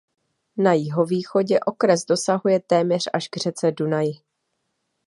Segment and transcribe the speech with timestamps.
[0.57, 4.11] Na jihovýchodě okres dosahuje téměř až k řece Dunaji.